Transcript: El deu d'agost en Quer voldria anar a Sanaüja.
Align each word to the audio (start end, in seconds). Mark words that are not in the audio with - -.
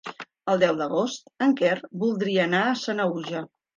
El 0.53 0.61
deu 0.61 0.77
d'agost 0.79 1.29
en 1.47 1.53
Quer 1.61 1.75
voldria 2.05 2.47
anar 2.47 2.63
a 2.71 2.77
Sanaüja. 2.87 3.45